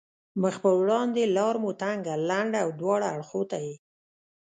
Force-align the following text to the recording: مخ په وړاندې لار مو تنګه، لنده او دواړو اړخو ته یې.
مخ 0.41 0.55
په 0.63 0.71
وړاندې 0.79 1.23
لار 1.37 1.55
مو 1.63 1.71
تنګه، 1.81 2.13
لنده 2.29 2.59
او 2.65 2.69
دواړو 2.79 3.05
اړخو 3.13 3.41
ته 3.51 3.57
یې. 3.65 3.75